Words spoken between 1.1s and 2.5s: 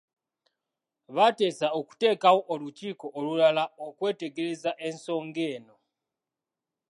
Baateesa okuteekawo